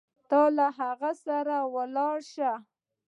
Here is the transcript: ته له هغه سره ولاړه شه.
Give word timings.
ته 0.29 0.39
له 0.57 0.67
هغه 0.79 1.11
سره 1.25 1.57
ولاړه 1.75 2.23
شه. 2.31 2.51